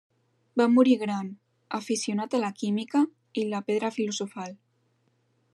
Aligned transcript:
Va 0.61 0.65
morir 0.77 0.95
gran, 1.01 1.27
aficionat 1.79 2.35
a 2.37 2.41
la 2.45 2.51
química 2.63 3.05
i 3.43 3.47
la 3.53 3.63
pedra 3.71 3.95
filosofal. 3.99 4.61